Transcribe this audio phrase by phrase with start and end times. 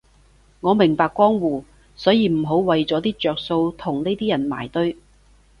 [0.61, 1.63] 我明白江湖，
[1.95, 4.97] 所以唔好為咗着數同呢啲人埋堆